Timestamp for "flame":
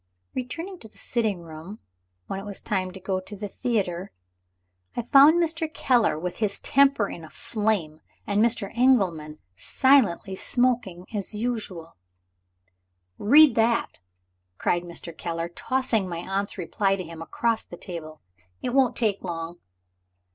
7.29-8.01